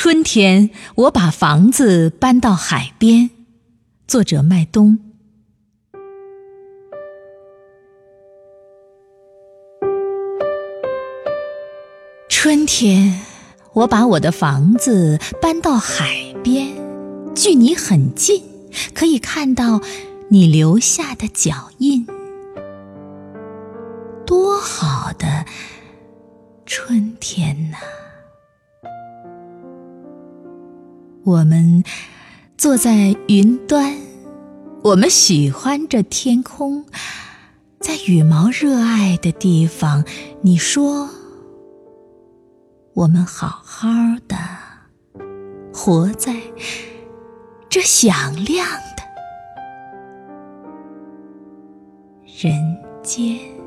[0.00, 3.30] 春天，我把房子搬到海边。
[4.06, 4.96] 作者麦冬。
[12.28, 13.20] 春天，
[13.72, 16.68] 我把我的房子搬到海边，
[17.34, 18.44] 距你很近，
[18.94, 19.80] 可以看到
[20.28, 22.06] 你留下的脚印。
[24.24, 25.44] 多好的
[26.64, 27.78] 春天呐！
[31.28, 31.84] 我们
[32.56, 33.94] 坐在云端，
[34.82, 36.86] 我们喜欢着天空，
[37.80, 40.02] 在羽毛热爱的地方。
[40.40, 41.06] 你说，
[42.94, 43.88] 我们好好
[44.26, 44.38] 的
[45.70, 46.34] 活在
[47.68, 48.66] 这响亮
[48.96, 49.02] 的
[52.42, 53.57] 人间。